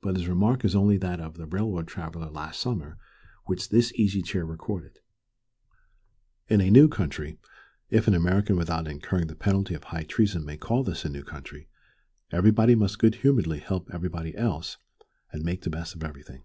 [0.00, 2.96] But his remark is only that of the railroad traveller last summer
[3.46, 5.00] which this Easy Chair recorded.
[6.46, 7.40] In a new country
[7.90, 11.24] if an American without incurring the penalty of high treason may call this a new
[11.24, 11.66] country
[12.30, 14.76] everybody must good humoredly help everybody else,
[15.32, 16.44] and make the best of everything.